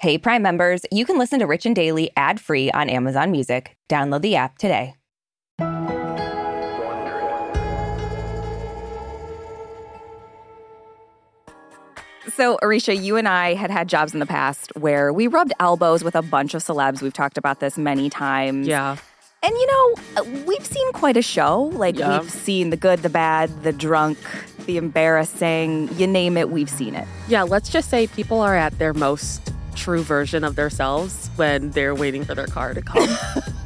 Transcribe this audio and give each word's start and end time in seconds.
Hey, 0.00 0.16
Prime 0.16 0.40
members, 0.40 0.80
you 0.90 1.04
can 1.04 1.18
listen 1.18 1.40
to 1.40 1.46
Rich 1.46 1.66
and 1.66 1.76
Daily 1.76 2.10
ad 2.16 2.40
free 2.40 2.70
on 2.70 2.88
Amazon 2.88 3.30
Music. 3.30 3.76
Download 3.90 4.22
the 4.22 4.34
app 4.34 4.56
today. 4.56 4.94
So, 12.34 12.58
Arisha, 12.62 12.94
you 12.94 13.16
and 13.16 13.28
I 13.28 13.52
had 13.52 13.70
had 13.70 13.90
jobs 13.90 14.14
in 14.14 14.20
the 14.20 14.26
past 14.26 14.72
where 14.74 15.12
we 15.12 15.26
rubbed 15.26 15.52
elbows 15.60 16.02
with 16.02 16.14
a 16.14 16.22
bunch 16.22 16.54
of 16.54 16.62
celebs. 16.62 17.02
We've 17.02 17.12
talked 17.12 17.36
about 17.36 17.60
this 17.60 17.76
many 17.76 18.08
times. 18.08 18.66
Yeah. 18.66 18.96
And 19.42 19.52
you 19.52 19.66
know, 19.66 20.32
we've 20.46 20.64
seen 20.64 20.92
quite 20.92 21.18
a 21.18 21.22
show. 21.22 21.64
Like, 21.74 21.98
Yeah. 21.98 22.20
we've 22.20 22.30
seen 22.30 22.70
the 22.70 22.76
good, 22.78 23.00
the 23.00 23.10
bad, 23.10 23.64
the 23.64 23.72
drunk, 23.72 24.16
the 24.64 24.78
embarrassing, 24.78 25.90
you 25.98 26.06
name 26.06 26.38
it, 26.38 26.48
we've 26.50 26.70
seen 26.70 26.94
it. 26.94 27.06
Yeah, 27.28 27.42
let's 27.42 27.68
just 27.68 27.90
say 27.90 28.06
people 28.06 28.40
are 28.40 28.56
at 28.56 28.78
their 28.78 28.94
most 28.94 29.49
true 29.70 30.02
version 30.02 30.44
of 30.44 30.56
themselves 30.56 31.30
when 31.36 31.70
they're 31.70 31.94
waiting 31.94 32.24
for 32.24 32.34
their 32.34 32.46
car 32.46 32.74
to 32.74 32.82
come. 32.82 33.08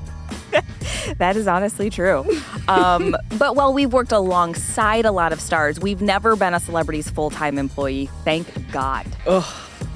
That 1.19 1.37
is 1.37 1.46
honestly 1.46 1.91
true. 1.91 2.24
Um, 2.66 3.16
but 3.38 3.56
while 3.56 3.73
we've 3.73 3.92
worked 3.92 4.12
alongside 4.12 5.05
a 5.05 5.12
lot 5.12 5.32
of 5.32 5.41
stars, 5.41 5.79
we've 5.79 6.01
never 6.01 6.34
been 6.34 6.55
a 6.55 6.60
celebrity's 6.60 7.10
full 7.10 7.30
time 7.30 7.59
employee. 7.59 8.09
Thank 8.24 8.48
God. 8.73 9.06
Ugh. 9.27 9.45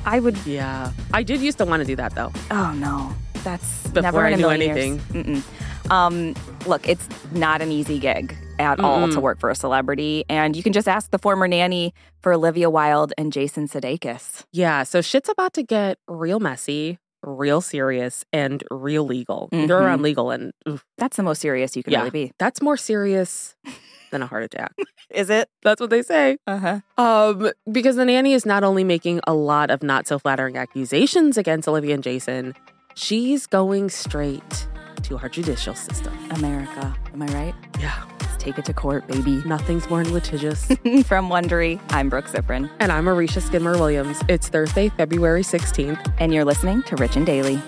I 0.04 0.20
would. 0.20 0.36
Yeah. 0.46 0.92
I 1.12 1.22
did 1.22 1.40
used 1.40 1.58
to 1.58 1.64
want 1.64 1.80
to 1.80 1.86
do 1.86 1.96
that 1.96 2.14
though. 2.14 2.32
Oh 2.50 2.72
no, 2.72 3.14
that's 3.42 3.84
Before 3.88 4.02
never 4.02 4.26
in 4.26 4.34
I 4.34 4.36
a 4.36 4.36
knew 4.36 4.48
anything. 4.48 5.42
Um, 5.90 6.34
look, 6.66 6.86
it's 6.88 7.06
not 7.32 7.62
an 7.62 7.72
easy 7.72 7.98
gig 7.98 8.36
at 8.58 8.80
all 8.80 9.08
to 9.08 9.20
work 9.20 9.38
for 9.38 9.50
a 9.50 9.54
celebrity, 9.54 10.24
and 10.28 10.56
you 10.56 10.62
can 10.62 10.72
just 10.72 10.88
ask 10.88 11.10
the 11.10 11.18
former 11.18 11.46
nanny 11.48 11.94
for 12.22 12.32
Olivia 12.32 12.68
Wilde 12.70 13.12
and 13.18 13.32
Jason 13.32 13.66
Sudeikis. 13.68 14.44
Yeah, 14.52 14.82
so 14.82 15.00
shit's 15.00 15.28
about 15.28 15.52
to 15.54 15.62
get 15.62 15.98
real 16.08 16.40
messy, 16.40 16.98
real 17.22 17.60
serious, 17.60 18.24
and 18.32 18.62
real 18.70 19.04
legal. 19.04 19.48
They're 19.52 19.88
on 19.88 20.02
legal 20.02 20.30
and 20.30 20.52
oof, 20.68 20.84
That's 20.98 21.16
the 21.16 21.22
most 21.22 21.40
serious 21.40 21.76
you 21.76 21.82
can 21.82 21.92
Yeah. 21.92 21.98
really 22.00 22.10
be. 22.10 22.32
that's 22.38 22.60
more 22.62 22.76
serious 22.76 23.54
than 24.10 24.22
a 24.22 24.26
heart 24.26 24.42
attack. 24.44 24.72
Is 25.10 25.28
it? 25.30 25.48
That's 25.62 25.80
what 25.80 25.90
they 25.90 26.02
say. 26.02 26.38
Uh 26.46 26.58
huh. 26.58 26.80
Um, 26.96 27.50
because 27.70 27.96
the 27.96 28.04
nanny 28.04 28.32
is 28.34 28.44
not 28.46 28.62
only 28.64 28.84
making 28.84 29.20
a 29.26 29.34
lot 29.34 29.70
of 29.70 29.82
not 29.82 30.06
so 30.06 30.18
flattering 30.18 30.56
accusations 30.56 31.36
against 31.38 31.66
Olivia 31.68 31.94
and 31.94 32.02
Jason, 32.02 32.54
she's 32.94 33.46
going 33.46 33.88
straight 33.90 34.66
to 35.02 35.16
our 35.18 35.28
judicial 35.28 35.74
system. 35.74 36.12
America, 36.32 36.94
am 37.12 37.22
I 37.22 37.26
right? 37.26 37.54
Yeah. 37.80 38.04
Let's 38.48 38.56
take 38.56 38.64
it 38.64 38.66
to 38.68 38.72
court, 38.72 39.06
baby. 39.06 39.42
Nothing's 39.44 39.90
more 39.90 40.02
litigious. 40.04 40.64
From 41.04 41.28
Wondery, 41.28 41.78
I'm 41.90 42.08
Brooke 42.08 42.28
Siffrinn, 42.28 42.70
and 42.80 42.90
I'm 42.90 43.06
Arisha 43.06 43.42
Skidmore 43.42 43.76
Williams. 43.76 44.22
It's 44.26 44.48
Thursday, 44.48 44.88
February 44.88 45.42
16th. 45.42 46.14
and 46.18 46.32
you're 46.32 46.46
listening 46.46 46.82
to 46.84 46.96
Rich 46.96 47.16
and 47.16 47.26
Daily. 47.26 47.60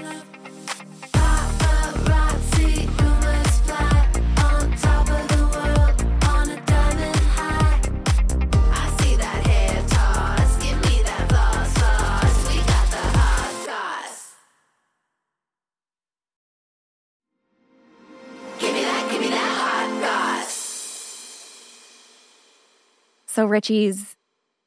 So, 23.33 23.47
Richie's, 23.47 24.17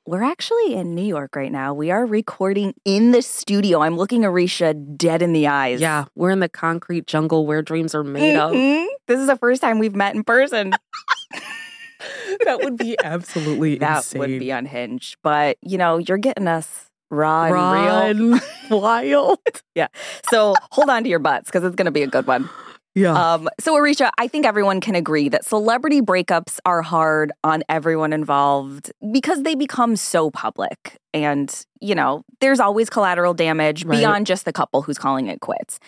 we're 0.08 0.24
actually 0.24 0.76
in 0.76 0.96
New 0.96 1.04
York 1.04 1.36
right 1.36 1.52
now. 1.52 1.74
We 1.74 1.92
are 1.92 2.06
recording 2.06 2.74
in 2.86 3.12
the 3.12 3.22
studio. 3.22 3.82
I'm 3.82 3.98
looking 3.98 4.24
Arisha 4.24 4.74
dead 4.74 5.22
in 5.22 5.34
the 5.34 5.48
eyes. 5.48 5.82
Yeah, 5.82 6.06
we're 6.16 6.30
in 6.30 6.40
the 6.40 6.48
concrete 6.48 7.06
jungle 7.06 7.46
where 7.46 7.62
dreams 7.62 7.94
are 7.94 8.06
made 8.06 8.38
of. 8.38 8.54
Mhm. 8.54 8.88
This 9.06 9.20
is 9.20 9.28
the 9.28 9.36
first 9.36 9.62
time 9.62 9.80
we've 9.80 9.98
met 9.98 10.16
in 10.16 10.24
person. 10.24 10.72
that 12.46 12.62
would 12.64 12.78
be 12.78 12.96
absolutely 13.04 13.80
that 13.80 14.14
would 14.16 14.40
be 14.40 14.50
unhinged. 14.50 15.18
But, 15.24 15.58
you 15.62 15.78
know, 15.78 15.98
you're 15.98 16.18
getting 16.18 16.48
us 16.48 16.86
raw 17.12 17.48
and 17.48 18.18
real. 18.18 18.32
Run 18.32 18.42
wild. 18.82 19.40
Yeah. 19.76 19.88
So 20.30 20.56
hold 20.72 20.90
on 20.90 21.04
to 21.04 21.10
your 21.10 21.20
butts 21.20 21.50
because 21.50 21.66
it's 21.66 21.76
going 21.76 21.88
to 21.88 21.92
be 21.92 22.04
a 22.04 22.08
good 22.08 22.28
one. 22.28 22.50
Yeah. 22.96 23.14
Um, 23.34 23.50
so, 23.60 23.76
Arisha, 23.76 24.12
I 24.20 24.28
think 24.28 24.46
everyone 24.46 24.80
can 24.80 24.94
agree 24.96 25.28
that 25.30 25.46
celebrity 25.46 26.02
breakups 26.02 26.60
are 26.66 26.82
hard 26.84 27.32
on 27.44 27.64
everyone 27.68 28.14
involved 28.14 28.92
because 29.12 29.42
they 29.44 29.56
become 29.56 29.96
so 29.96 30.30
public. 30.30 30.98
And, 31.14 31.54
you 31.82 31.96
know, 31.96 32.24
there's 32.40 32.60
always 32.60 32.90
collateral 32.92 33.34
damage 33.34 33.84
Right. 33.84 33.98
beyond 33.98 34.28
just 34.28 34.46
the 34.46 34.54
couple 34.54 34.84
who's 34.84 34.98
calling 35.00 35.28
it 35.28 35.40
quits. 35.40 35.80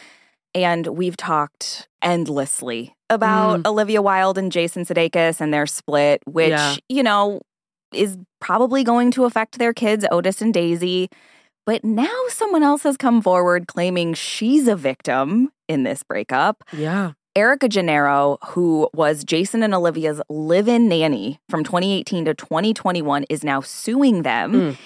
And 0.55 0.87
we've 0.87 1.17
talked 1.17 1.87
endlessly 2.01 2.95
about 3.09 3.67
Olivia 3.67 4.01
Wilde 4.01 4.37
and 4.37 4.51
Jason 4.51 4.83
Sudeikis 4.85 5.41
and 5.41 5.53
their 5.53 5.67
split, 5.67 6.21
which, 6.25 6.49
Yeah. 6.49 6.75
you 6.89 7.03
know, 7.03 7.41
is 7.93 8.17
probably 8.39 8.83
going 8.83 9.11
to 9.11 9.25
affect 9.25 9.59
their 9.59 9.73
kids, 9.73 10.05
Otis 10.11 10.41
and 10.41 10.53
Daisy. 10.53 11.09
But 11.65 11.83
now 11.83 12.15
someone 12.29 12.63
else 12.63 12.83
has 12.83 12.97
come 12.97 13.21
forward 13.21 13.67
claiming 13.67 14.13
she's 14.13 14.67
a 14.67 14.75
victim 14.75 15.51
in 15.67 15.83
this 15.83 16.03
breakup. 16.03 16.63
yeah. 16.73 17.11
Erica 17.37 17.67
Gennaro, 17.67 18.37
who 18.45 18.89
was 18.93 19.25
Jason 19.25 19.61
and 19.61 19.75
Olivia's 19.75 20.21
live 20.29 20.69
in 20.69 20.87
nanny 20.87 21.37
from 21.49 21.65
2018 21.65 22.25
to 22.25 22.33
2021, 22.33 23.25
is 23.29 23.43
now 23.43 23.59
suing 23.59 24.21
them. 24.21 24.53
Mm. 24.53 24.77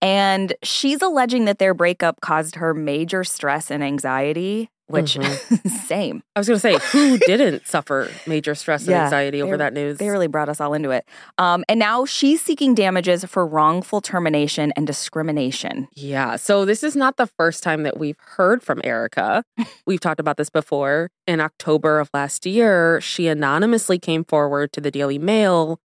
And 0.00 0.54
she's 0.62 1.02
alleging 1.02 1.44
that 1.44 1.58
their 1.58 1.74
breakup 1.74 2.22
caused 2.22 2.54
her 2.54 2.72
major 2.72 3.24
stress 3.24 3.70
and 3.70 3.84
anxiety, 3.84 4.70
which, 4.88 5.14
Mm-hmm. 5.16 5.68
same. 5.86 6.22
I 6.36 6.40
was 6.40 6.48
going 6.48 6.56
to 6.56 6.60
say, 6.60 6.78
who 6.92 7.18
didn't 7.26 7.66
suffer 7.66 8.10
major 8.26 8.54
stress 8.54 8.82
and 8.82 8.90
Yeah, 8.90 9.04
anxiety 9.04 9.40
over 9.42 9.56
that 9.56 9.72
news? 9.72 9.98
They 9.98 10.08
really 10.10 10.26
brought 10.26 10.48
us 10.48 10.60
all 10.60 10.74
into 10.74 10.90
it. 10.90 11.06
Um, 11.38 11.64
and 11.68 11.78
now 11.78 12.04
she's 12.04 12.40
seeking 12.42 12.74
damages 12.74 13.24
for 13.24 13.46
wrongful 13.46 14.00
termination 14.00 14.72
and 14.76 14.86
discrimination. 14.86 15.88
Yeah. 15.94 16.36
So 16.36 16.64
this 16.64 16.82
is 16.82 16.96
not 16.96 17.16
the 17.16 17.26
first 17.26 17.62
time 17.62 17.82
that 17.84 17.98
we've 17.98 18.18
heard 18.18 18.62
from 18.62 18.80
Erica. 18.84 19.44
we've 19.86 20.00
talked 20.00 20.20
about 20.20 20.36
this 20.36 20.50
before. 20.50 21.10
In 21.26 21.40
October 21.40 22.00
of 22.00 22.10
last 22.14 22.46
year, 22.46 23.00
she 23.00 23.28
anonymously 23.28 23.98
came 23.98 24.24
forward 24.24 24.72
to 24.72 24.80
the 24.80 24.90
Daily 24.90 25.18
Mail 25.18 25.80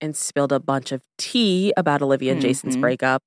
and 0.00 0.16
spilled 0.16 0.52
a 0.52 0.60
bunch 0.60 0.92
of 0.92 1.02
tea 1.16 1.72
about 1.76 2.02
Olivia 2.02 2.32
and 2.32 2.40
Jason's 2.40 2.76
Mhm. 2.76 2.80
breakup. 2.80 3.22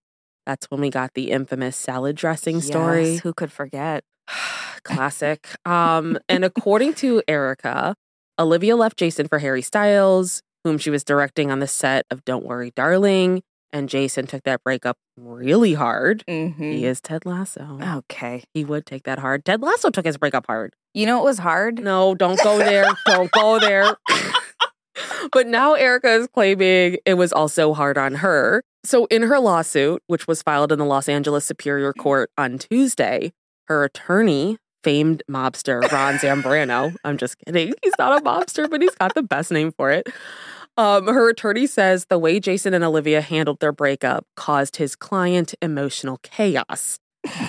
That's 0.46 0.66
when 0.70 0.82
we 0.82 0.90
got 0.90 1.14
the 1.16 1.32
infamous 1.32 1.76
salad 1.78 2.16
dressing 2.16 2.62
story. 2.62 3.18
Who 3.18 3.34
could 3.34 3.52
forget? 3.52 4.04
Classic. 4.86 5.48
Um, 5.66 6.18
and 6.30 6.46
according 6.46 6.94
to 6.96 7.22
Erica, 7.28 7.96
Olivia 8.40 8.76
left 8.76 8.98
Jason 8.98 9.28
for 9.28 9.40
Harry 9.40 9.62
Styles, 9.62 10.42
whom 10.64 10.78
she 10.78 10.90
was 10.90 11.04
directing 11.04 11.52
on 11.52 11.60
the 11.60 11.68
set 11.68 12.06
of 12.10 12.24
Don't 12.24 12.46
Worry, 12.46 12.72
Darling. 12.76 13.42
And 13.74 13.90
Jason 13.90 14.26
took 14.26 14.44
that 14.44 14.64
breakup 14.64 14.96
really 15.18 15.74
hard. 15.74 16.24
Mm-hmm. 16.30 16.64
He 16.64 16.86
is 16.86 17.02
Ted 17.02 17.26
Lasso. 17.26 17.78
Okay. 17.82 18.44
He 18.54 18.64
would 18.64 18.86
take 18.86 19.04
that 19.04 19.20
hard. 19.20 19.44
Ted 19.44 19.62
Lasso 19.62 19.90
took 19.90 20.06
his 20.06 20.18
breakup 20.18 20.46
hard. 20.48 20.74
You 20.94 21.06
know 21.06 21.20
it 21.20 21.26
was 21.26 21.40
hard? 21.40 21.80
No, 21.80 22.16
don't 22.16 22.42
go 22.42 22.58
there. 22.58 22.86
don't 23.06 23.30
go 23.32 23.60
there. 23.60 23.98
but 25.34 25.48
now 25.48 25.74
Erica 25.74 26.10
is 26.14 26.28
claiming 26.34 27.00
it 27.06 27.16
was 27.16 27.34
also 27.34 27.74
hard 27.74 27.98
on 27.98 28.16
her. 28.16 28.64
So, 28.86 29.06
in 29.06 29.24
her 29.24 29.40
lawsuit, 29.40 30.04
which 30.08 30.28
was 30.28 30.42
filed 30.42 30.72
in 30.72 30.80
the 30.80 30.86
Los 30.86 31.10
Angeles 31.10 31.44
Superior 31.44 31.92
Court 31.92 32.30
on 32.38 32.60
Tuesday, 32.60 33.34
her 33.68 33.84
attorney, 33.84 34.58
famed 34.86 35.24
mobster 35.28 35.82
Ron 35.92 36.20
Zambrano, 36.20 36.96
I'm 37.04 37.18
just 37.18 37.40
kidding. 37.40 37.74
He's 37.82 37.94
not 37.98 38.22
a 38.22 38.24
mobster, 38.24 38.70
but 38.70 38.84
he's 38.84 38.94
got 38.94 39.16
the 39.16 39.24
best 39.24 39.52
name 39.52 39.72
for 39.72 39.90
it. 39.90 40.08
Um, 40.78 41.08
her 41.08 41.28
attorney 41.28 41.66
says 41.66 42.06
the 42.06 42.20
way 42.20 42.40
Jason 42.40 42.76
and 42.76 42.84
Olivia 42.84 43.22
handled 43.22 43.62
their 43.62 43.72
breakup 43.72 44.28
caused 44.36 44.76
his 44.76 44.96
client 44.96 45.56
emotional 45.60 46.20
chaos. 46.22 47.00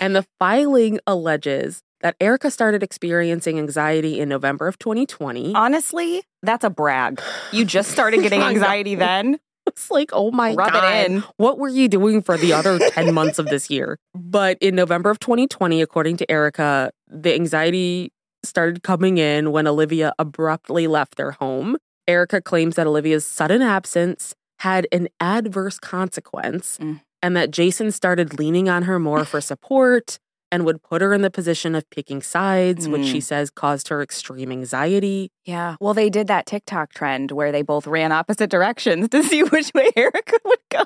And 0.00 0.16
the 0.16 0.24
filing 0.38 0.98
alleges 1.06 1.82
that 2.00 2.16
Erica 2.20 2.50
started 2.50 2.82
experiencing 2.82 3.58
anxiety 3.58 4.18
in 4.18 4.30
November 4.30 4.66
of 4.66 4.78
2020. 4.78 5.54
Honestly, 5.54 6.22
that's 6.42 6.64
a 6.64 6.70
brag. 6.70 7.20
You 7.52 7.66
just 7.66 7.90
started 7.90 8.22
getting 8.22 8.40
anxiety 8.40 8.94
then. 8.94 9.40
It's 9.76 9.90
like, 9.90 10.10
oh 10.12 10.30
my 10.30 10.54
Rub 10.54 10.72
God. 10.72 11.22
What 11.36 11.58
were 11.58 11.68
you 11.68 11.86
doing 11.88 12.22
for 12.22 12.36
the 12.38 12.52
other 12.54 12.78
10 12.78 13.12
months 13.12 13.38
of 13.38 13.46
this 13.46 13.68
year? 13.70 13.98
But 14.14 14.58
in 14.60 14.74
November 14.74 15.10
of 15.10 15.18
2020, 15.20 15.80
according 15.82 16.16
to 16.18 16.30
Erica, 16.30 16.90
the 17.08 17.34
anxiety 17.34 18.12
started 18.42 18.82
coming 18.82 19.18
in 19.18 19.52
when 19.52 19.66
Olivia 19.66 20.12
abruptly 20.18 20.86
left 20.86 21.16
their 21.16 21.32
home. 21.32 21.76
Erica 22.08 22.40
claims 22.40 22.76
that 22.76 22.86
Olivia's 22.86 23.26
sudden 23.26 23.62
absence 23.62 24.34
had 24.60 24.86
an 24.92 25.08
adverse 25.20 25.78
consequence 25.78 26.78
Mm. 26.80 27.00
and 27.22 27.36
that 27.36 27.50
Jason 27.50 27.90
started 27.92 28.38
leaning 28.38 28.68
on 28.68 28.84
her 28.84 28.98
more 28.98 29.24
for 29.24 29.40
support 29.40 30.18
and 30.52 30.64
would 30.64 30.82
put 30.82 31.02
her 31.02 31.12
in 31.12 31.22
the 31.22 31.30
position 31.30 31.74
of 31.74 31.88
picking 31.90 32.22
sides, 32.22 32.88
which 32.88 33.04
she 33.06 33.18
Mm. 33.18 33.22
says 33.22 33.50
caused 33.50 33.88
her 33.88 34.00
extreme 34.02 34.52
anxiety. 34.52 35.30
Yeah. 35.44 35.76
Well, 35.80 35.92
they 35.94 36.08
did 36.08 36.26
that 36.28 36.46
TikTok 36.46 36.92
trend 36.92 37.32
where 37.32 37.50
they 37.52 37.62
both 37.62 37.86
ran 37.86 38.12
opposite 38.12 38.48
directions 38.50 39.08
to 39.10 39.22
see 39.22 39.42
which 39.42 39.72
way 39.74 39.90
Erica 39.96 40.36
would 40.44 40.58
go. 40.70 40.82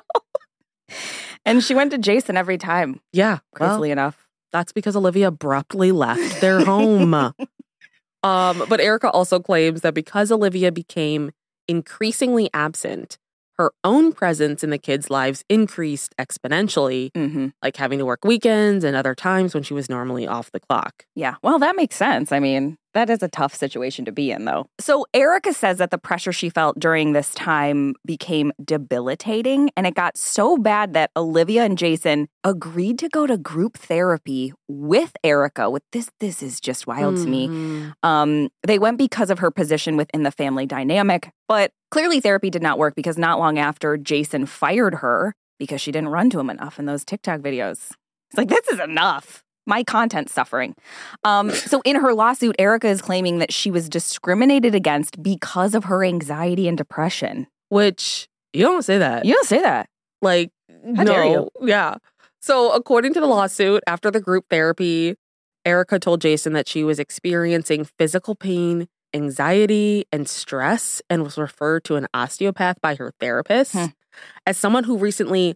and 1.45 1.63
she 1.63 1.73
went 1.75 1.91
to 1.91 1.97
Jason 1.97 2.37
every 2.37 2.57
time, 2.57 2.99
Yeah. 3.13 3.39
well, 3.59 3.83
enough. 3.83 4.27
That's 4.51 4.73
because 4.73 4.95
Olivia 4.95 5.27
abruptly 5.27 5.91
left 5.91 6.41
their 6.41 6.65
home. 6.65 7.13
um, 8.23 8.63
but 8.67 8.81
Erica 8.81 9.09
also 9.11 9.39
claims 9.39 9.81
that 9.81 9.93
because 9.93 10.31
Olivia 10.31 10.71
became 10.71 11.31
increasingly 11.67 12.49
absent, 12.53 13.17
her 13.61 13.71
own 13.83 14.11
presence 14.11 14.63
in 14.63 14.71
the 14.71 14.77
kids' 14.79 15.09
lives 15.11 15.43
increased 15.47 16.15
exponentially, 16.17 17.09
hmm 17.15 17.47
like 17.63 17.77
having 17.77 17.99
to 17.99 18.05
work 18.05 18.25
weekends 18.25 18.83
and 18.83 18.95
other 18.95 19.13
times 19.13 19.53
when 19.53 19.61
she 19.61 19.73
was 19.75 19.87
normally 19.87 20.25
off 20.27 20.51
the 20.51 20.59
clock. 20.59 21.05
Yeah. 21.15 21.35
Well, 21.43 21.59
that 21.59 21.75
makes 21.75 21.95
sense. 21.95 22.31
I 22.31 22.39
mean, 22.39 22.77
that 22.93 23.09
is 23.09 23.23
a 23.23 23.27
tough 23.27 23.55
situation 23.55 24.05
to 24.05 24.11
be 24.11 24.31
in, 24.31 24.45
though. 24.45 24.67
So, 24.79 25.05
Erica 25.13 25.53
says 25.53 25.77
that 25.77 25.91
the 25.91 25.97
pressure 25.97 26.31
she 26.31 26.49
felt 26.49 26.79
during 26.79 27.13
this 27.13 27.33
time 27.33 27.95
became 28.05 28.51
debilitating, 28.63 29.69
and 29.75 29.87
it 29.87 29.95
got 29.95 30.17
so 30.17 30.57
bad 30.57 30.93
that 30.93 31.11
Olivia 31.15 31.63
and 31.63 31.77
Jason 31.77 32.27
agreed 32.43 32.99
to 32.99 33.09
go 33.09 33.25
to 33.27 33.37
group 33.37 33.77
therapy 33.77 34.53
with 34.67 35.13
Erica. 35.23 35.69
With 35.69 35.83
this, 35.91 36.09
this 36.19 36.43
is 36.43 36.59
just 36.59 36.87
wild 36.87 37.17
to 37.17 37.27
me. 37.27 37.47
Mhm. 37.47 37.93
Um, 38.03 38.49
they 38.65 38.79
went 38.79 38.97
because 38.97 39.29
of 39.29 39.39
her 39.39 39.51
position 39.51 39.97
within 39.97 40.23
the 40.23 40.31
family 40.31 40.65
dynamic, 40.65 41.31
but 41.47 41.71
clearly 41.91 42.19
therapy 42.19 42.49
did 42.49 42.61
not 42.61 42.77
work 42.77 42.95
because 42.95 43.17
not 43.17 43.39
long 43.39 43.57
after, 43.57 43.97
Jason 43.97 44.45
fired 44.45 44.95
her 44.95 45.33
because 45.59 45.81
she 45.81 45.91
didn't 45.91 46.09
run 46.09 46.29
to 46.31 46.39
him 46.39 46.49
enough 46.49 46.79
in 46.79 46.85
those 46.85 47.05
TikTok 47.05 47.41
videos. 47.41 47.91
It's 48.29 48.37
like, 48.37 48.49
this 48.49 48.67
is 48.69 48.79
enough. 48.79 49.43
My 49.67 49.83
content 49.83 50.29
suffering. 50.29 50.75
Um, 51.23 51.51
so, 51.51 51.81
in 51.85 51.95
her 51.95 52.13
lawsuit, 52.13 52.55
Erica 52.57 52.87
is 52.87 53.01
claiming 53.01 53.39
that 53.39 53.53
she 53.53 53.69
was 53.69 53.87
discriminated 53.89 54.73
against 54.73 55.21
because 55.21 55.75
of 55.75 55.85
her 55.85 56.03
anxiety 56.03 56.67
and 56.67 56.77
depression. 56.77 57.47
Which 57.69 58.27
you 58.53 58.63
don't 58.63 58.83
say 58.83 58.97
that. 58.97 59.25
You 59.25 59.33
don't 59.35 59.47
say 59.47 59.61
that. 59.61 59.87
Like, 60.21 60.51
How 60.95 61.03
no. 61.03 61.13
dare 61.13 61.25
you. 61.25 61.49
Yeah. 61.61 61.95
So, 62.41 62.71
according 62.71 63.13
to 63.13 63.19
the 63.19 63.27
lawsuit, 63.27 63.83
after 63.85 64.09
the 64.09 64.19
group 64.19 64.45
therapy, 64.49 65.15
Erica 65.63 65.99
told 65.99 66.21
Jason 66.21 66.53
that 66.53 66.67
she 66.67 66.83
was 66.83 66.99
experiencing 66.99 67.85
physical 67.99 68.33
pain, 68.35 68.87
anxiety, 69.13 70.05
and 70.11 70.27
stress, 70.27 71.01
and 71.09 71.23
was 71.23 71.37
referred 71.37 71.83
to 71.85 71.95
an 71.95 72.07
osteopath 72.13 72.81
by 72.81 72.95
her 72.95 73.13
therapist. 73.19 73.73
Hmm. 73.73 73.85
As 74.45 74.57
someone 74.57 74.83
who 74.83 74.97
recently 74.97 75.55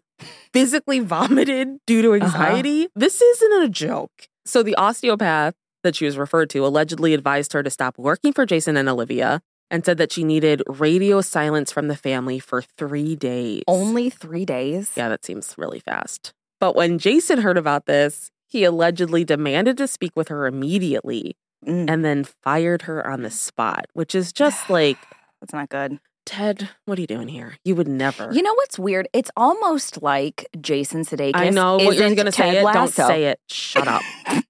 physically 0.54 1.00
vomited 1.00 1.78
due 1.86 2.02
to 2.02 2.14
Uh-huh. 2.14 2.26
anxiety, 2.26 2.88
this 2.96 3.22
isn't 3.22 3.64
a 3.64 3.70
joke. 3.70 4.28
So, 4.46 4.64
the 4.64 4.76
osteopath 4.76 5.56
that 5.84 5.96
she 5.96 6.06
was 6.06 6.18
referred 6.18 6.50
to 6.52 6.66
allegedly 6.66 7.14
advised 7.14 7.54
her 7.54 7.64
to 7.64 7.70
stop 7.70 7.98
working 7.98 8.34
for 8.34 8.46
Jason 8.46 8.78
and 8.78 8.90
Olivia 8.90 9.42
and 9.72 9.84
said 9.86 9.98
that 9.98 10.12
she 10.12 10.24
needed 10.24 10.62
radio 10.68 11.22
silence 11.22 11.72
from 11.72 11.88
the 11.88 11.96
family 11.96 12.40
for 12.40 12.62
three 12.62 13.16
days. 13.16 13.64
Only 13.68 14.10
three 14.10 14.46
days. 14.46 14.92
Yeah, 14.96 15.10
that 15.10 15.26
seems 15.26 15.56
really 15.58 15.80
fast. 15.80 16.34
But 16.60 16.76
when 16.76 16.98
Jason 17.00 17.40
heard 17.40 17.58
about 17.58 17.86
this, 17.86 18.30
he 18.48 18.64
allegedly 18.64 19.24
demanded 19.24 19.78
to 19.78 19.88
speak 19.88 20.16
with 20.16 20.28
her 20.30 20.46
immediately 20.48 21.36
Mm, 21.66 21.90
and 21.90 22.06
then 22.06 22.24
fired 22.44 22.84
her 22.84 23.08
on 23.08 23.24
the 23.24 23.32
spot, 23.32 23.86
which 23.94 24.14
is 24.14 24.32
just 24.32 24.70
like, 24.70 24.98
that's 25.42 25.52
not 25.54 25.68
good. 25.70 25.98
Ted, 26.26 26.70
what 26.86 26.98
are 26.98 27.02
you 27.02 27.08
doing 27.08 27.28
here? 27.28 27.58
You 27.64 27.76
would 27.76 27.88
never. 27.88 28.32
You 28.34 28.42
know 28.42 28.54
what's 28.56 28.80
weird? 28.80 29.08
It's 29.14 29.30
almost 29.38 30.02
like 30.02 30.48
Jason 30.60 31.02
Sudeikis. 31.02 31.36
I 31.36 31.50
know 31.50 31.78
what 31.78 31.96
you're 31.96 32.16
going 32.16 32.26
to 32.26 32.32
say. 32.32 32.58
It. 32.58 32.64
Don't 32.64 32.92
say 32.92 33.26
it. 33.26 33.40
Shut 33.48 33.88
up. 33.88 34.02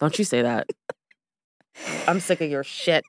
Don't 0.00 0.18
you 0.18 0.24
say 0.24 0.42
that. 0.42 0.68
I'm 2.06 2.20
sick 2.20 2.40
of 2.40 2.50
your 2.50 2.64
shit. 2.64 3.04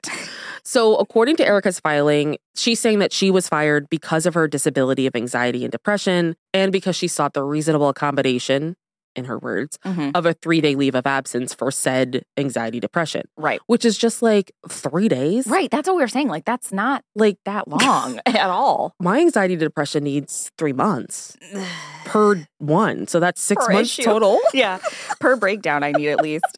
So, 0.64 0.96
according 0.96 1.36
to 1.38 1.46
Erica's 1.46 1.80
filing, 1.80 2.38
she's 2.56 2.80
saying 2.80 3.00
that 3.00 3.12
she 3.12 3.30
was 3.30 3.50
fired 3.50 3.90
because 3.90 4.26
of 4.26 4.34
her 4.36 4.48
disability 4.48 5.08
of 5.08 5.16
anxiety 5.16 5.66
and 5.66 5.72
depression 5.72 6.36
and 6.54 6.72
because 6.72 6.96
she 6.96 7.08
sought 7.08 7.34
the 7.34 7.44
reasonable 7.44 7.90
accommodation, 7.90 8.76
in 9.16 9.26
her 9.26 9.38
words, 9.38 9.78
Mhm. 9.86 10.12
of 10.16 10.26
a 10.26 10.34
three 10.34 10.62
day 10.62 10.76
leave 10.76 10.96
of 10.96 11.06
absence 11.08 11.54
for 11.54 11.72
said 11.72 12.24
anxiety 12.38 12.80
depression, 12.80 13.24
Right. 13.38 13.60
which 13.68 13.86
is 13.86 13.98
just 13.98 14.22
like 14.22 14.52
three 14.70 15.08
days. 15.08 15.48
Right. 15.48 15.70
That's 15.72 15.88
what 15.88 15.96
we 15.98 16.02
were 16.04 16.08
saying. 16.08 16.28
Like, 16.30 16.46
that's 16.46 16.72
not 16.72 17.04
Like 17.16 17.38
that 17.46 17.68
long 17.68 18.20
at 18.26 18.50
all. 18.50 18.94
my 19.00 19.20
anxiety 19.20 19.56
depression 19.56 20.04
needs 20.04 20.52
three 20.58 20.74
months 20.74 21.38
per 22.06 22.46
one. 22.60 23.08
So 23.08 23.20
that's 23.20 23.42
six 23.42 23.66
Per 23.66 23.74
months 23.74 23.92
issue. 24.00 24.04
total. 24.04 24.40
yeah. 24.54 24.80
Per 25.20 25.36
breakdown, 25.36 25.84
I 25.84 25.92
need 25.92 26.10
at 26.10 26.22
least. 26.22 26.58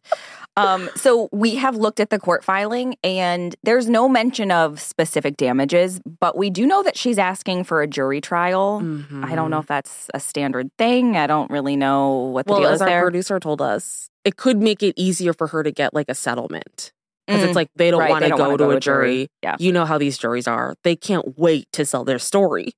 Um, 0.57 0.89
so 0.95 1.27
we 1.31 1.55
have 1.55 1.75
looked 1.75 1.99
at 1.99 2.09
the 2.09 2.19
court 2.19 2.43
filing 2.43 2.95
and 3.03 3.55
there's 3.63 3.89
no 3.89 4.07
mention 4.07 4.51
of 4.51 4.79
specific 4.79 5.35
damages, 5.37 5.99
but 6.19 6.37
we 6.37 6.49
do 6.49 6.65
know 6.65 6.81
that 6.83 6.97
she's 6.97 7.17
asking 7.17 7.65
for 7.65 7.81
a 7.81 7.87
jury 7.87 8.21
trial. 8.21 8.81
I 9.23 9.35
don't 9.35 9.51
know 9.51 9.59
if 9.59 9.67
that's 9.67 10.09
a 10.13 10.19
standard 10.19 10.69
thing. 10.77 11.17
I 11.17 11.27
don't 11.27 11.51
really 11.51 11.75
know 11.75 12.15
what 12.31 12.45
the 12.45 12.53
Mm-hmm. 12.53 12.61
Well, 12.61 12.69
deal 12.69 12.73
as 12.73 12.75
is 12.77 12.81
our 12.83 12.87
there. 12.87 13.03
producer 13.03 13.39
told 13.39 13.61
us, 13.61 14.09
it 14.23 14.37
could 14.37 14.61
make 14.61 14.81
it 14.81 14.93
easier 14.95 15.33
for 15.33 15.47
her 15.47 15.61
to 15.63 15.71
get 15.71 15.93
like 15.93 16.07
a 16.09 16.15
settlement. 16.15 16.93
Because 17.27 17.41
Mm, 17.41 17.47
it's 17.47 17.55
like 17.55 17.69
they 17.75 17.89
don't 17.89 18.01
right, 18.01 18.11
want 18.11 18.23
to 18.23 18.29
go 18.29 18.55
to 18.55 18.69
a 18.69 18.79
jury. 18.79 19.13
jury. 19.15 19.27
Yeah. 19.41 19.55
You 19.57 19.71
know 19.71 19.83
how 19.85 19.97
these 19.97 20.15
juries 20.17 20.47
are. 20.47 20.75
They 20.83 20.95
can't 20.95 21.37
wait 21.39 21.67
to 21.73 21.83
sell 21.83 22.03
their 22.05 22.19
story 22.19 22.73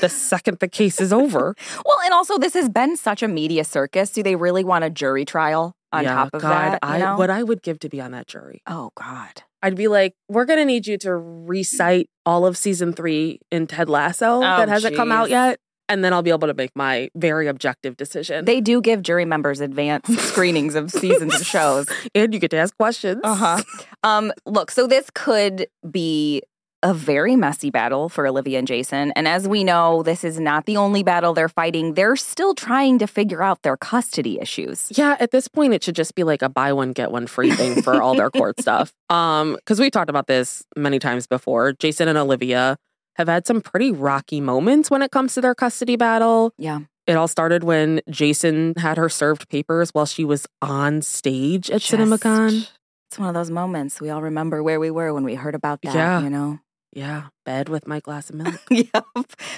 the 0.00 0.08
second 0.08 0.58
the 0.58 0.66
case 0.68 1.00
is 1.00 1.12
over. 1.12 1.54
well, 1.86 1.98
and 2.04 2.12
also 2.12 2.36
this 2.36 2.54
has 2.54 2.68
been 2.68 2.96
such 2.96 3.22
a 3.22 3.28
media 3.28 3.62
circus. 3.64 4.10
Do 4.10 4.22
they 4.24 4.34
really 4.34 4.64
want 4.64 4.82
a 4.84 4.90
jury 4.90 5.24
trial 5.24 5.76
on 5.92 6.04
yeah, 6.04 6.14
top 6.14 6.30
of 6.34 6.42
God, 6.42 6.72
that? 6.74 6.78
I 6.82 6.98
know? 6.98 7.16
what 7.16 7.30
I 7.30 7.42
would 7.42 7.62
give 7.62 7.78
to 7.80 7.88
be 7.88 8.00
on 8.00 8.12
that 8.12 8.26
jury. 8.26 8.62
oh 8.66 8.90
God. 8.94 9.42
I'd 9.62 9.76
be 9.76 9.88
like, 9.88 10.14
we're 10.28 10.46
gonna 10.46 10.64
need 10.64 10.86
you 10.86 10.96
to 10.98 11.14
recite 11.14 12.08
all 12.24 12.46
of 12.46 12.56
season 12.56 12.92
three 12.94 13.40
in 13.50 13.66
Ted 13.66 13.88
Lasso 13.90 14.40
that 14.40 14.68
hasn't 14.70 14.96
come 14.96 15.12
out 15.12 15.26
Oh, 15.26 15.30
yet. 15.30 15.58
And 15.88 16.04
then 16.04 16.12
I'll 16.12 16.22
be 16.22 16.30
able 16.30 16.46
to 16.46 16.54
make 16.54 16.70
my 16.76 17.10
very 17.16 17.48
objective 17.48 17.96
decision. 17.96 18.44
They 18.44 18.60
do 18.60 18.80
give 18.80 19.02
jury 19.02 19.24
members 19.24 19.60
advanced 19.60 20.16
screenings 20.20 20.76
of 20.76 20.90
seasons 20.92 21.34
of 21.34 21.44
shows. 21.46 21.88
and 22.14 22.32
you 22.32 22.38
get 22.38 22.52
to 22.52 22.58
ask 22.58 22.76
questions. 22.76 23.20
Uh-huh. 23.24 23.60
Um, 24.04 24.32
look, 24.46 24.70
so 24.70 24.86
this 24.86 25.10
could 25.14 25.66
be 25.90 26.42
a 26.82 26.94
very 26.94 27.36
messy 27.36 27.70
battle 27.70 28.08
for 28.08 28.26
Olivia 28.26 28.58
and 28.58 28.66
Jason. 28.66 29.12
And 29.14 29.28
as 29.28 29.46
we 29.46 29.64
know, 29.64 30.02
this 30.02 30.24
is 30.24 30.40
not 30.40 30.64
the 30.66 30.76
only 30.78 31.02
battle 31.02 31.34
they're 31.34 31.48
fighting. 31.48 31.94
They're 31.94 32.16
still 32.16 32.54
trying 32.54 32.98
to 33.00 33.06
figure 33.06 33.42
out 33.42 33.62
their 33.62 33.76
custody 33.76 34.38
issues. 34.40 34.88
Yeah, 34.96 35.16
at 35.20 35.30
this 35.30 35.46
point, 35.46 35.74
it 35.74 35.84
should 35.84 35.94
just 35.94 36.14
be 36.14 36.24
like 36.24 36.40
a 36.42 36.48
buy 36.48 36.72
one 36.72 36.92
get 36.92 37.10
one 37.12 37.26
free 37.26 37.50
thing 37.50 37.82
for 37.82 38.00
all 38.00 38.14
their 38.14 38.30
court 38.30 38.58
stuff. 38.60 38.92
Um, 39.10 39.56
because 39.56 39.78
we 39.78 39.90
talked 39.90 40.08
about 40.10 40.26
this 40.26 40.64
many 40.76 40.98
times 40.98 41.26
before. 41.26 41.72
Jason 41.74 42.08
and 42.08 42.16
Olivia 42.16 42.76
have 43.16 43.28
had 43.28 43.46
some 43.46 43.60
pretty 43.60 43.92
rocky 43.92 44.40
moments 44.40 44.90
when 44.90 45.02
it 45.02 45.10
comes 45.10 45.34
to 45.34 45.40
their 45.42 45.54
custody 45.54 45.96
battle. 45.96 46.52
Yeah. 46.56 46.80
It 47.06 47.14
all 47.16 47.28
started 47.28 47.64
when 47.64 48.00
Jason 48.08 48.74
had 48.78 48.96
her 48.96 49.08
served 49.08 49.48
papers 49.48 49.90
while 49.90 50.06
she 50.06 50.24
was 50.24 50.46
on 50.62 51.02
stage 51.02 51.70
at 51.70 51.80
Just- 51.82 51.92
CinemaCon. 51.92 52.68
It's 53.10 53.18
one 53.18 53.28
of 53.28 53.34
those 53.34 53.50
moments 53.50 54.00
we 54.00 54.08
all 54.08 54.22
remember 54.22 54.62
where 54.62 54.78
we 54.78 54.90
were 54.90 55.12
when 55.12 55.24
we 55.24 55.34
heard 55.34 55.56
about 55.56 55.80
that, 55.82 55.94
Yeah. 55.94 56.20
you 56.22 56.30
know? 56.30 56.60
Yeah, 56.92 57.28
bed 57.44 57.68
with 57.68 57.86
my 57.86 58.00
glass 58.00 58.30
of 58.30 58.36
milk. 58.36 58.60
yep. 58.70 59.04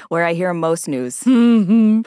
Where 0.08 0.24
I 0.24 0.34
hear 0.34 0.52
most 0.52 0.86
news. 0.86 1.26
um, 1.26 2.04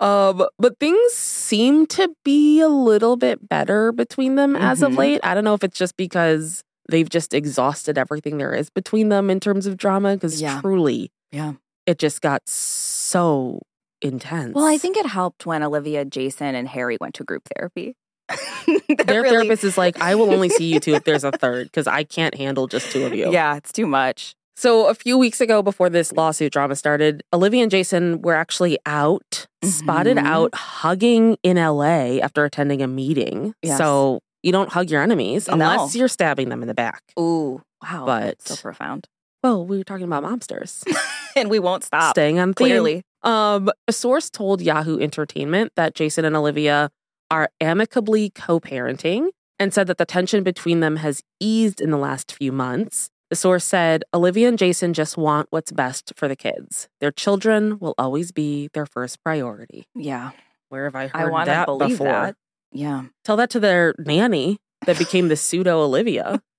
but 0.00 0.78
things 0.78 1.12
seem 1.14 1.86
to 1.88 2.14
be 2.24 2.60
a 2.60 2.68
little 2.68 3.16
bit 3.16 3.48
better 3.48 3.90
between 3.92 4.36
them 4.36 4.54
as 4.54 4.82
of 4.82 4.92
Mhm. 4.92 4.96
late. 4.98 5.20
I 5.24 5.34
don't 5.34 5.44
know 5.44 5.54
if 5.54 5.64
it's 5.64 5.76
just 5.78 5.96
because 5.96 6.62
they've 6.88 7.08
just 7.08 7.34
exhausted 7.34 7.98
everything 7.98 8.38
there 8.38 8.54
is 8.54 8.70
between 8.70 9.08
them 9.08 9.30
in 9.30 9.40
terms 9.40 9.66
of 9.66 9.76
drama. 9.76 10.14
Because 10.14 10.40
Yeah. 10.40 10.60
truly, 10.60 11.10
Yeah. 11.32 11.54
it 11.86 11.98
just 11.98 12.20
got 12.20 12.48
so 12.48 13.60
intense. 14.00 14.54
Well, 14.54 14.64
I 14.64 14.78
think 14.78 14.96
it 14.96 15.06
helped 15.06 15.44
when 15.44 15.62
Olivia, 15.64 16.04
Jason, 16.04 16.54
and 16.54 16.68
Harry 16.68 16.96
went 17.00 17.14
to 17.16 17.24
group 17.24 17.42
therapy. 17.56 17.94
Their 19.06 19.22
really- 19.22 19.30
therapist 19.30 19.64
is 19.64 19.76
like, 19.78 20.00
"I 20.00 20.14
will 20.14 20.30
only 20.30 20.50
see 20.50 20.72
you 20.72 20.80
two 20.80 20.94
if 20.94 21.04
there's 21.04 21.24
a 21.24 21.32
third, 21.32 21.66
because 21.66 21.86
I 21.86 22.04
can't 22.04 22.34
handle 22.36 22.66
just 22.68 22.92
two 22.92 23.04
of 23.06 23.12
you." 23.14 23.32
Yeah, 23.32 23.56
it's 23.56 23.72
too 23.72 23.86
much. 23.86 24.34
So 24.58 24.86
a 24.86 24.94
few 24.94 25.16
weeks 25.16 25.40
ago, 25.40 25.62
before 25.62 25.88
this 25.88 26.12
lawsuit 26.12 26.52
drama 26.52 26.74
started, 26.74 27.22
Olivia 27.32 27.62
and 27.62 27.70
Jason 27.70 28.22
were 28.22 28.34
actually 28.34 28.76
out, 28.86 29.46
spotted 29.62 30.16
Mhm. 30.16 30.26
out 30.26 30.52
hugging 30.52 31.36
in 31.44 31.56
LA 31.56 32.20
after 32.20 32.44
attending 32.44 32.82
a 32.82 32.88
meeting. 32.88 33.54
Yes. 33.62 33.78
So 33.78 34.18
you 34.42 34.50
don't 34.50 34.68
hug 34.70 34.90
your 34.90 35.00
enemies 35.00 35.46
No. 35.46 35.54
unless 35.54 35.94
you're 35.94 36.08
stabbing 36.08 36.48
them 36.48 36.60
in 36.62 36.66
the 36.66 36.74
back. 36.74 37.02
Ooh, 37.16 37.62
wow. 37.84 38.02
But- 38.04 38.42
so 38.42 38.56
profound. 38.56 39.06
Well, 39.44 39.64
we 39.64 39.78
were 39.78 39.84
talking 39.84 40.06
about 40.06 40.24
mobsters. 40.24 40.82
and 41.36 41.48
we 41.50 41.60
won't 41.60 41.84
stop. 41.84 42.10
Staying 42.14 42.40
on 42.40 42.48
theme. 42.52 42.66
Clearly. 42.66 43.02
Um, 43.22 43.70
a 43.86 43.92
source 43.92 44.28
told 44.28 44.60
Yahoo 44.60 44.98
Entertainment 44.98 45.70
that 45.76 45.94
Jason 45.94 46.24
and 46.24 46.34
Olivia 46.34 46.90
are 47.30 47.48
amicably 47.60 48.30
co-parenting 48.30 49.28
and 49.60 49.72
said 49.72 49.86
that 49.86 49.98
the 49.98 50.04
tension 50.04 50.42
between 50.42 50.80
them 50.80 50.96
has 50.96 51.22
eased 51.38 51.80
in 51.80 51.92
the 51.92 51.96
last 51.98 52.32
few 52.32 52.50
months. 52.50 53.08
The 53.30 53.36
source 53.36 53.64
said 53.64 54.04
Olivia 54.14 54.48
and 54.48 54.58
Jason 54.58 54.94
just 54.94 55.16
want 55.18 55.48
what's 55.50 55.70
best 55.70 56.12
for 56.16 56.28
the 56.28 56.36
kids. 56.36 56.88
Their 57.00 57.10
children 57.12 57.78
will 57.78 57.94
always 57.98 58.32
be 58.32 58.68
their 58.72 58.86
first 58.86 59.22
priority. 59.22 59.86
Yeah. 59.94 60.30
Where 60.70 60.84
have 60.84 60.94
I 60.94 61.08
heard 61.08 61.14
I 61.14 61.30
want 61.30 61.46
to 61.46 61.50
that 61.50 61.66
believe 61.66 61.90
before? 61.90 62.06
that. 62.06 62.36
Yeah. 62.72 63.04
Tell 63.24 63.36
that 63.36 63.50
to 63.50 63.60
their 63.60 63.94
nanny 63.98 64.58
that 64.86 64.98
became 64.98 65.28
the 65.28 65.36
pseudo 65.36 65.80
Olivia. 65.82 66.40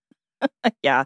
Yeah. 0.83 1.03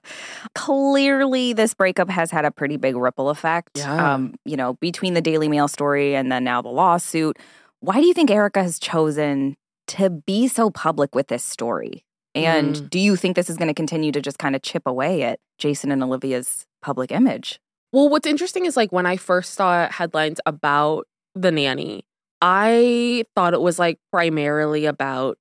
Clearly, 0.53 1.53
this 1.53 1.73
breakup 1.73 2.07
has 2.07 2.29
had 2.29 2.45
a 2.45 2.51
pretty 2.51 2.77
big 2.77 2.95
ripple 2.95 3.31
effect. 3.31 3.71
Yeah. 3.79 4.13
Um, 4.13 4.35
you 4.45 4.55
know, 4.55 4.73
between 4.75 5.15
the 5.15 5.21
Daily 5.21 5.49
Mail 5.49 5.67
story 5.67 6.15
and 6.15 6.31
then 6.31 6.43
now 6.43 6.61
the 6.61 6.69
lawsuit. 6.69 7.39
Why 7.79 7.99
do 7.99 8.05
you 8.05 8.13
think 8.13 8.29
Erica 8.29 8.61
has 8.61 8.77
chosen 8.77 9.57
to 9.87 10.11
be 10.11 10.47
so 10.47 10.69
public 10.69 11.15
with 11.15 11.29
this 11.29 11.43
story? 11.43 12.05
And 12.35 12.75
Mm. 12.75 12.89
do 12.89 12.99
you 12.99 13.15
think 13.15 13.35
this 13.35 13.49
is 13.49 13.57
going 13.57 13.67
to 13.67 13.73
continue 13.73 14.11
to 14.11 14.21
just 14.21 14.39
kind 14.39 14.55
of 14.55 14.61
chip 14.61 14.83
away 14.85 15.23
at 15.23 15.39
Jason 15.59 15.91
and 15.91 16.01
Olivia's 16.03 16.65
public 16.81 17.11
image? 17.11 17.59
Well, 17.91 18.09
what's 18.09 18.25
interesting 18.27 18.65
is 18.65 18.75
like 18.75 18.91
when 18.91 19.05
I 19.05 19.17
first 19.17 19.53
saw 19.53 19.87
headlines 19.89 20.39
about 20.45 21.05
the 21.35 21.51
nanny, 21.51 22.05
I 22.41 23.23
thought 23.35 23.53
it 23.53 23.61
was 23.61 23.77
like 23.79 23.99
primarily 24.11 24.85
about 24.85 25.37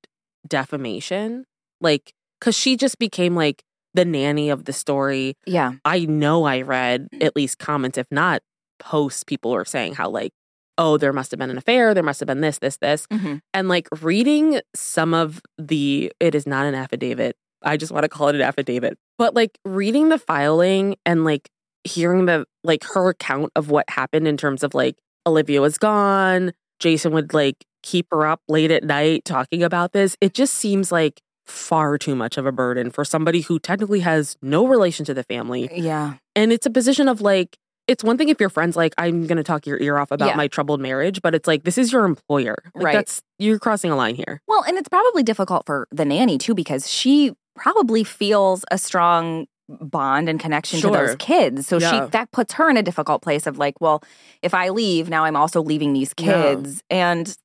defamation. 0.46 1.44
Like, 1.80 2.12
cause 2.40 2.54
she 2.56 2.76
just 2.76 2.99
became 2.99 3.34
like 3.34 3.62
the 3.94 4.04
nanny 4.04 4.50
of 4.50 4.64
the 4.64 4.72
story. 4.72 5.34
Yeah. 5.46 5.72
I 5.84 6.00
know 6.06 6.44
I 6.44 6.62
read 6.62 7.08
at 7.20 7.37
least 7.37 7.58
comments, 7.58 7.99
if 7.99 8.06
not 8.11 8.42
posts, 8.78 9.25
people 9.25 9.50
were 9.52 9.64
saying 9.64 9.94
how 9.94 10.08
like, 10.11 10.32
oh, 10.78 10.96
there 10.96 11.12
must 11.12 11.30
have 11.30 11.38
been 11.38 11.50
an 11.50 11.58
affair, 11.58 11.94
there 11.94 12.02
must 12.02 12.20
have 12.20 12.26
been 12.26 12.40
this, 12.40 12.58
this, 12.58 12.76
this. 12.78 13.06
Mm-hmm. 13.08 13.36
And 13.52 13.68
like 13.68 13.88
reading 14.00 14.60
some 14.74 15.14
of 15.14 15.40
the, 15.58 16.12
it 16.18 16.34
is 16.34 16.46
not 16.46 16.66
an 16.66 16.74
affidavit. 16.74 17.36
I 17.62 17.76
just 17.76 17.92
want 17.92 18.04
to 18.04 18.08
call 18.08 18.28
it 18.28 18.34
an 18.34 18.40
affidavit. 18.40 18.98
But 19.18 19.34
like 19.34 19.58
reading 19.64 20.08
the 20.08 20.18
filing 20.18 20.96
and 21.06 21.24
like 21.24 21.48
hearing 21.84 22.26
the, 22.26 22.46
like 22.64 22.84
her 22.94 23.10
account 23.10 23.52
of 23.54 23.70
what 23.70 23.88
happened 23.90 24.26
in 24.26 24.36
terms 24.36 24.62
of 24.62 24.74
like 24.74 24.96
Olivia 25.26 25.60
was 25.60 25.78
gone, 25.78 26.52
Jason 26.80 27.12
would 27.12 27.34
like 27.34 27.64
keep 27.82 28.06
her 28.10 28.26
up 28.26 28.40
late 28.48 28.70
at 28.70 28.82
night 28.82 29.24
talking 29.24 29.62
about 29.62 29.92
this. 29.92 30.16
It 30.20 30.34
just 30.34 30.54
seems 30.54 30.90
like 30.90 31.20
far 31.46 31.98
too 31.98 32.14
much 32.14 32.38
of 32.38 32.46
a 32.46 32.52
burden 32.52 32.90
for 32.90 33.04
somebody 33.04 33.40
who 33.40 33.58
technically 33.58 34.00
has 34.00 34.36
no 34.42 34.66
relation 34.66 35.04
to 35.04 35.14
the 35.14 35.24
family. 35.24 35.68
Yeah. 35.72 36.14
And 36.34 36.52
it's 36.52 36.66
a 36.66 36.70
position 36.70 37.08
of 37.08 37.20
like, 37.20 37.58
it's 37.92 38.02
one 38.02 38.16
thing 38.18 38.28
if 38.30 38.40
your 38.40 38.49
friend's 38.49 38.75
like, 38.76 38.94
I'm 38.99 39.26
going 39.26 39.37
to 39.37 39.42
talk 39.44 39.66
your 39.66 39.78
ear 39.80 39.99
off 39.99 40.11
about 40.11 40.28
Yeah. 40.30 40.37
my 40.37 40.49
troubled 40.49 40.80
marriage, 40.80 41.20
but 41.22 41.34
it's 41.34 41.46
like, 41.46 41.64
this 41.64 41.76
is 41.78 41.92
your 41.92 42.04
employer. 42.04 42.56
Like, 42.75 42.84
Right. 42.84 42.92
That's, 42.94 43.22
you're 43.38 43.58
crossing 43.58 43.90
a 43.90 43.96
line 43.96 44.14
here. 44.14 44.40
Well, 44.49 44.62
and 44.66 44.76
it's 44.78 44.88
probably 44.88 45.22
difficult 45.22 45.66
for 45.66 45.87
the 45.90 46.04
nanny 46.04 46.38
too 46.38 46.54
because 46.54 46.90
she 46.90 47.32
probably 47.54 48.02
feels 48.02 48.64
a 48.70 48.78
strong 48.78 49.46
bond 49.68 50.28
and 50.28 50.40
connection 50.40 50.80
to 50.80 50.90
those 50.90 51.16
kids. 51.16 51.66
So 51.66 51.78
Yeah. 51.78 52.06
she 52.06 52.11
that 52.11 52.30
puts 52.32 52.54
her 52.54 52.68
in 52.70 52.76
a 52.76 52.82
difficult 52.82 53.22
place 53.22 53.46
of 53.46 53.58
like, 53.58 53.75
well, 53.80 54.02
if 54.42 54.54
I 54.54 54.70
leave, 54.70 55.08
now 55.08 55.25
I'm 55.25 55.37
also 55.37 55.62
leaving 55.62 55.92
these 55.92 56.12
Yeah. 56.18 56.42
kids. 56.54 56.82
And 56.90 57.37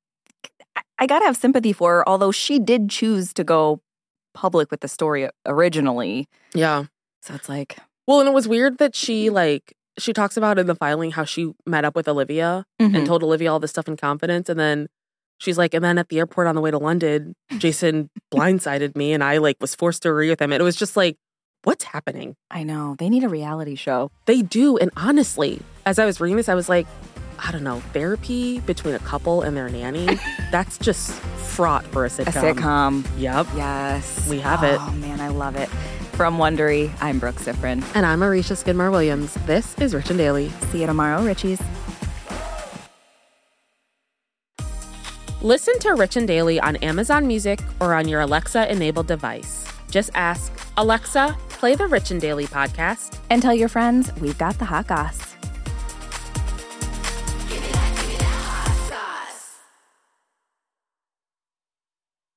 I, 0.76 0.82
I 0.98 1.06
got 1.06 1.20
to 1.20 1.26
have 1.26 1.36
sympathy 1.36 1.72
for 1.72 1.96
her 1.98 2.08
although 2.08 2.32
she 2.32 2.58
did 2.58 2.88
choose 2.90 3.32
to 3.34 3.44
go 3.44 3.80
public 4.34 4.70
with 4.70 4.80
the 4.80 4.88
story 4.88 5.28
originally. 5.46 6.26
Yeah. 6.54 6.84
So 7.22 7.34
it's 7.34 7.48
like, 7.48 7.76
Well, 8.06 8.20
and 8.20 8.28
it 8.28 8.34
was 8.34 8.48
weird 8.48 8.78
that 8.78 8.94
she 8.96 9.26
mm-hmm. 9.26 9.34
like, 9.34 9.74
she 9.98 10.12
talks 10.12 10.36
about 10.36 10.58
in 10.58 10.66
the 10.66 10.74
filing 10.74 11.10
how 11.10 11.24
she 11.24 11.52
met 11.66 11.84
up 11.84 11.94
with 11.94 12.08
Olivia 12.08 12.64
mhm. 12.80 12.96
and 12.96 13.06
told 13.06 13.22
Olivia 13.22 13.52
all 13.52 13.60
this 13.60 13.70
stuff 13.70 13.88
in 13.88 13.96
confidence. 13.96 14.48
And 14.48 14.58
then 14.58 14.88
she's 15.38 15.58
like, 15.58 15.74
and 15.74 15.84
then 15.84 15.98
at 15.98 16.08
the 16.08 16.18
airport 16.18 16.46
on 16.46 16.54
the 16.54 16.60
way 16.60 16.70
to 16.70 16.78
London, 16.78 17.34
Jason 17.58 18.10
blindsided 18.32 18.96
me 18.96 19.12
and 19.12 19.22
I 19.22 19.38
like 19.38 19.56
was 19.60 19.74
forced 19.74 20.02
to 20.02 20.10
agree 20.10 20.30
with 20.30 20.40
him. 20.40 20.52
And 20.52 20.60
it 20.60 20.64
was 20.64 20.76
just 20.76 20.96
like, 20.96 21.16
what's 21.64 21.84
happening? 21.84 22.36
I 22.50 22.62
know 22.62 22.96
they 22.98 23.08
need 23.08 23.24
a 23.24 23.28
reality 23.28 23.74
show. 23.74 24.10
They 24.26 24.42
do. 24.42 24.78
And 24.78 24.90
honestly, 24.96 25.60
as 25.86 25.98
I 25.98 26.06
was 26.06 26.20
reading 26.20 26.36
this, 26.36 26.48
I 26.48 26.54
was 26.54 26.68
like, 26.68 26.86
I 27.38 27.52
don't 27.52 27.64
know, 27.64 27.80
therapy 27.92 28.60
between 28.60 28.94
a 28.94 28.98
couple 29.00 29.42
and 29.42 29.56
their 29.56 29.68
nanny, 29.68 30.18
that's 30.50 30.76
just 30.78 31.12
fraught 31.12 31.84
for 31.86 32.04
a 32.04 32.08
sitcom. 32.08 32.26
A 32.26 32.32
sitcom. 32.32 33.02
sitcom. 33.02 33.20
Yep. 33.20 33.46
Yes. 33.56 34.28
We 34.28 34.40
have 34.40 34.62
it. 34.64 34.78
Oh 34.80 34.90
man, 34.92 35.20
I 35.20 35.28
love 35.28 35.56
it. 35.56 35.68
From 36.18 36.36
Wondery, 36.36 36.92
I'm 37.00 37.20
Brooke 37.20 37.36
Siffrinn. 37.36 37.84
And 37.94 38.04
I'm 38.04 38.24
Arisha 38.24 38.56
Skidmore 38.56 38.90
Williams. 38.90 39.34
This 39.46 39.78
is 39.78 39.94
Rich 39.94 40.10
and 40.10 40.18
Daily. 40.18 40.48
See 40.72 40.80
you 40.80 40.86
tomorrow, 40.88 41.20
Richies. 41.20 41.64
Listen 45.42 45.78
to 45.78 45.94
Rich 45.94 46.16
and 46.16 46.26
Daily 46.26 46.58
on 46.58 46.74
Amazon 46.78 47.28
Music 47.28 47.60
or 47.78 47.94
on 47.94 48.08
your 48.08 48.22
Alexa 48.22 48.68
enabled 48.68 49.06
device. 49.06 49.64
Just 49.92 50.10
ask, 50.14 50.52
Alexa, 50.76 51.36
play 51.50 51.76
the 51.76 51.86
Rich 51.86 52.10
and 52.10 52.20
Daily 52.20 52.46
podcast. 52.46 53.16
And 53.30 53.40
tell 53.40 53.54
your 53.54 53.68
friends 53.68 54.10
we've 54.20 54.38
got 54.38 54.58
the 54.58 54.64
hot 54.64 54.88
goss. 54.88 55.27